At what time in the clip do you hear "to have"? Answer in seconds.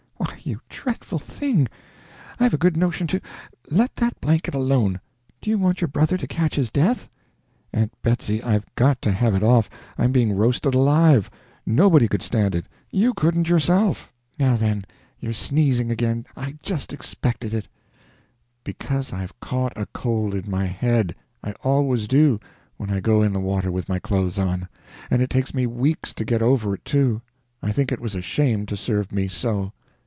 9.03-9.35